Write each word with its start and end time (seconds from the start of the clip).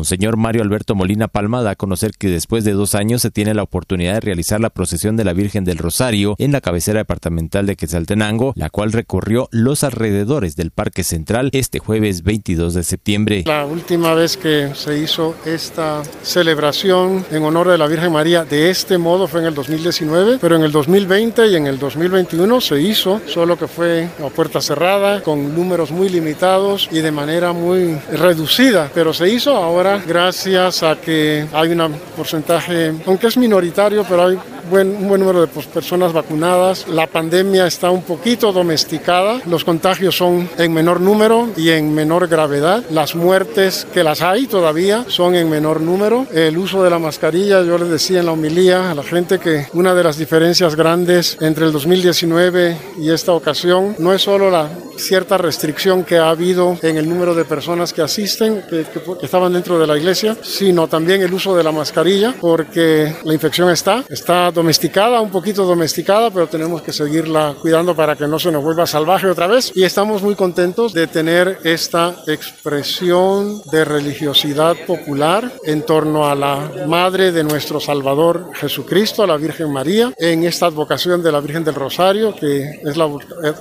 Monseñor 0.00 0.38
Mario 0.38 0.62
Alberto 0.62 0.94
Molina 0.94 1.28
Palma 1.28 1.62
da 1.62 1.72
a 1.72 1.76
conocer 1.76 2.12
que 2.18 2.28
después 2.28 2.64
de 2.64 2.72
dos 2.72 2.94
años 2.94 3.20
se 3.20 3.30
tiene 3.30 3.52
la 3.52 3.62
oportunidad 3.62 4.14
de 4.14 4.20
realizar 4.20 4.58
la 4.58 4.70
procesión 4.70 5.14
de 5.14 5.24
la 5.24 5.34
Virgen 5.34 5.62
del 5.66 5.76
Rosario 5.76 6.36
en 6.38 6.52
la 6.52 6.62
cabecera 6.62 7.00
departamental 7.00 7.66
de 7.66 7.76
Quetzaltenango, 7.76 8.54
la 8.56 8.70
cual 8.70 8.92
recorrió 8.92 9.50
los 9.52 9.84
alrededores 9.84 10.56
del 10.56 10.70
Parque 10.70 11.04
Central 11.04 11.50
este 11.52 11.80
jueves 11.80 12.22
22 12.22 12.72
de 12.72 12.82
septiembre. 12.82 13.44
La 13.44 13.66
última 13.66 14.14
vez 14.14 14.38
que 14.38 14.70
se 14.74 14.98
hizo 14.98 15.34
esta 15.44 16.02
celebración 16.22 17.26
en 17.30 17.42
honor 17.42 17.68
de 17.68 17.76
la 17.76 17.86
Virgen 17.86 18.12
María 18.12 18.46
de 18.46 18.70
este 18.70 18.96
modo 18.96 19.28
fue 19.28 19.40
en 19.40 19.48
el 19.48 19.54
2019, 19.54 20.38
pero 20.40 20.56
en 20.56 20.62
el 20.62 20.72
2020 20.72 21.46
y 21.48 21.56
en 21.56 21.66
el 21.66 21.78
2021 21.78 22.58
se 22.62 22.80
hizo, 22.80 23.20
solo 23.26 23.58
que 23.58 23.68
fue 23.68 24.08
a 24.24 24.30
puerta 24.30 24.62
cerrada, 24.62 25.20
con 25.20 25.54
números 25.54 25.90
muy 25.90 26.08
limitados 26.08 26.88
y 26.90 27.00
de 27.00 27.12
manera 27.12 27.52
muy 27.52 27.98
reducida, 28.10 28.90
pero 28.94 29.12
se 29.12 29.28
hizo 29.28 29.54
ahora 29.54 29.89
gracias 30.06 30.82
a 30.82 30.96
que 30.96 31.46
hay 31.52 31.70
un 31.70 31.94
porcentaje, 32.16 32.92
aunque 33.06 33.26
es 33.26 33.36
minoritario, 33.36 34.04
pero 34.08 34.26
hay 34.26 34.38
buen, 34.70 34.88
un 34.88 35.08
buen 35.08 35.20
número 35.20 35.40
de 35.40 35.46
pues, 35.48 35.66
personas 35.66 36.12
vacunadas. 36.12 36.86
La 36.88 37.06
pandemia 37.06 37.66
está 37.66 37.90
un 37.90 38.02
poquito 38.02 38.52
domesticada, 38.52 39.40
los 39.46 39.64
contagios 39.64 40.16
son 40.16 40.48
en 40.56 40.72
menor 40.72 41.00
número 41.00 41.50
y 41.56 41.70
en 41.70 41.94
menor 41.94 42.28
gravedad. 42.28 42.84
Las 42.90 43.14
muertes 43.14 43.86
que 43.92 44.04
las 44.04 44.22
hay 44.22 44.46
todavía 44.46 45.04
son 45.08 45.34
en 45.34 45.50
menor 45.50 45.80
número. 45.80 46.26
El 46.32 46.56
uso 46.56 46.82
de 46.82 46.90
la 46.90 46.98
mascarilla, 46.98 47.62
yo 47.62 47.76
les 47.78 47.88
decía 47.88 48.20
en 48.20 48.26
la 48.26 48.32
homilía 48.32 48.90
a 48.90 48.94
la 48.94 49.02
gente 49.02 49.38
que 49.38 49.66
una 49.72 49.94
de 49.94 50.04
las 50.04 50.16
diferencias 50.16 50.76
grandes 50.76 51.36
entre 51.40 51.66
el 51.66 51.72
2019 51.72 52.76
y 52.98 53.10
esta 53.10 53.32
ocasión 53.32 53.96
no 53.98 54.12
es 54.12 54.22
solo 54.22 54.50
la 54.50 54.68
cierta 55.00 55.38
restricción 55.38 56.04
que 56.04 56.18
ha 56.18 56.30
habido 56.30 56.78
en 56.82 56.96
el 56.96 57.08
número 57.08 57.34
de 57.34 57.44
personas 57.44 57.92
que 57.92 58.02
asisten, 58.02 58.62
que, 58.68 58.84
que, 58.84 59.26
estaban 59.26 59.52
dentro 59.52 59.78
de 59.78 59.86
la 59.86 59.96
iglesia, 59.96 60.36
sino 60.42 60.88
también 60.88 61.22
el 61.22 61.32
uso 61.32 61.56
de 61.56 61.64
la 61.64 61.72
mascarilla, 61.72 62.34
porque 62.40 63.14
la 63.24 63.34
infección 63.34 63.70
está, 63.70 64.04
está 64.08 64.50
domesticada, 64.50 65.20
un 65.20 65.30
poquito 65.30 65.64
domesticada, 65.64 66.30
pero 66.30 66.46
tenemos 66.46 66.82
que 66.82 66.92
seguirla 66.92 67.54
cuidando 67.60 67.94
para 67.94 68.16
que 68.16 68.26
no 68.26 68.38
se 68.38 68.52
nos 68.52 68.62
vuelva 68.62 68.86
salvaje 68.86 69.28
otra 69.28 69.46
vez. 69.46 69.72
Y 69.74 69.84
estamos 69.84 70.22
muy 70.22 70.34
contentos 70.34 70.92
de 70.92 71.06
tener 71.06 71.58
esta 71.64 72.16
expresión 72.26 73.62
de 73.70 73.84
religiosidad 73.84 74.76
popular 74.86 75.52
en 75.64 75.82
torno 75.82 76.28
a 76.28 76.34
la 76.34 76.70
Madre 76.86 77.32
de 77.32 77.44
nuestro 77.44 77.80
Salvador 77.80 78.50
Jesucristo, 78.54 79.22
a 79.22 79.26
la 79.26 79.36
Virgen 79.36 79.72
María, 79.72 80.12
en 80.18 80.44
esta 80.44 80.66
advocación 80.66 81.22
de 81.22 81.32
la 81.32 81.40
Virgen 81.40 81.64
del 81.64 81.74
Rosario, 81.74 82.34
que 82.34 82.80
es 82.84 82.96
la 82.96 83.04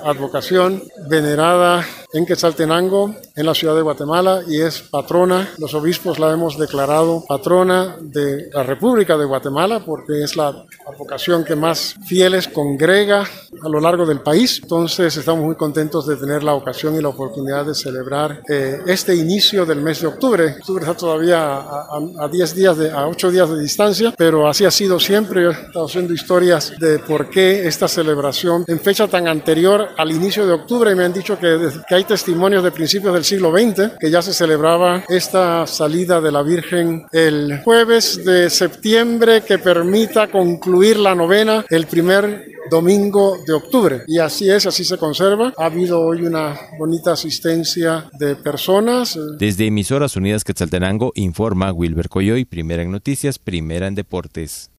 advocación 0.03 0.83
venerada 1.29 1.85
en 2.11 2.25
Quetzaltenango, 2.25 3.13
en 3.35 3.45
la 3.45 3.53
ciudad 3.53 3.75
de 3.75 3.81
Guatemala, 3.81 4.41
y 4.47 4.59
es 4.61 4.81
patrona. 4.81 5.49
Los 5.59 5.73
obispos 5.75 6.17
la 6.17 6.31
hemos 6.31 6.57
declarado 6.57 7.23
patrona 7.27 7.97
de 8.01 8.49
la 8.51 8.63
República 8.63 9.15
de 9.17 9.25
Guatemala 9.25 9.83
porque 9.85 10.23
es 10.23 10.35
la 10.35 10.65
advocación 10.87 11.43
que 11.43 11.55
más 11.55 11.95
fieles 12.07 12.47
congrega 12.47 13.21
a 13.61 13.69
lo 13.69 13.79
largo 13.79 14.05
del 14.05 14.21
país. 14.21 14.59
Entonces 14.63 15.15
estamos 15.17 15.45
muy 15.45 15.55
contentos 15.55 16.07
de 16.07 16.15
tener 16.15 16.43
la 16.43 16.53
ocasión 16.53 16.95
y 16.95 17.01
la 17.01 17.09
oportunidad 17.09 17.65
de 17.65 17.75
celebrar 17.75 18.41
eh, 18.49 18.81
este 18.87 19.15
inicio 19.15 19.65
del 19.65 19.81
mes 19.81 20.01
de 20.01 20.07
octubre. 20.07 20.55
Octubre 20.59 20.83
está 20.83 20.95
todavía 20.95 21.59
a 21.59 22.27
10 22.31 22.55
días, 22.55 22.77
de, 22.77 22.91
a 22.91 23.07
8 23.07 23.31
días 23.31 23.49
de 23.49 23.59
distancia, 23.59 24.13
pero 24.17 24.47
así 24.47 24.65
ha 24.65 24.71
sido 24.71 24.99
siempre. 24.99 25.45
He 25.45 25.49
estado 25.51 25.85
haciendo 25.85 26.13
historias 26.13 26.73
de 26.79 26.99
por 26.99 27.29
qué 27.29 27.67
esta 27.67 27.87
celebración 27.87 28.65
en 28.67 28.79
fecha 28.79 29.07
tan 29.07 29.27
anterior 29.27 29.89
al 29.97 30.11
inicio 30.11 30.47
de 30.47 30.53
octubre 30.53 30.91
y 30.91 30.95
me 30.95 31.05
han 31.05 31.13
dicho 31.13 31.37
que, 31.37 31.69
que 31.87 31.98
hay 31.99 32.05
testimonios 32.05 32.63
de 32.63 32.71
principios 32.71 33.13
del 33.13 33.25
siglo 33.25 33.51
XX 33.51 33.97
que 33.99 34.09
ya 34.09 34.21
se 34.21 34.33
celebraba 34.33 35.03
esta 35.09 35.67
salida 35.67 36.21
de 36.21 36.31
la 36.31 36.43
Virgen 36.43 37.05
el 37.11 37.59
jueves 37.61 38.23
de 38.23 38.49
septiembre 38.49 39.41
que 39.41 39.57
permita 39.57 40.27
concluir 40.31 40.97
la 40.97 41.13
novena 41.13 41.65
el 41.69 41.87
primer 41.87 42.53
domingo 42.69 43.37
de 43.45 43.51
octubre. 43.51 44.03
Y 44.07 44.19
así 44.19 44.49
es, 44.49 44.65
así 44.65 44.85
se 44.85 44.97
conserva. 44.97 45.53
Ha 45.57 45.65
habido 45.65 45.99
hoy 45.99 46.21
una 46.21 46.57
bonita 46.77 47.11
asistencia 47.13 48.09
de 48.17 48.37
personas. 48.37 49.19
Desde 49.37 49.67
Emisoras 49.67 50.15
Unidas 50.15 50.45
Quetzaltenango 50.45 51.11
informa 51.15 51.73
Wilber 51.73 52.07
Coyoy, 52.07 52.45
primera 52.45 52.81
en 52.81 52.91
noticias, 52.91 53.39
primera 53.39 53.87
en 53.87 53.95
deportes. 53.95 54.67